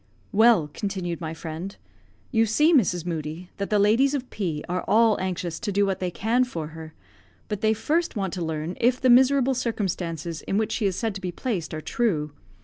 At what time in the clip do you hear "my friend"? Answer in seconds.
1.21-1.75